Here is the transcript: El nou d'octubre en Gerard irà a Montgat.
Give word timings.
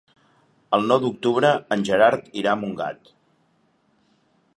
El 0.77 0.87
nou 0.91 1.01
d'octubre 1.03 1.51
en 1.75 1.83
Gerard 1.89 2.33
irà 2.43 2.55
a 2.57 2.59
Montgat. 2.63 3.13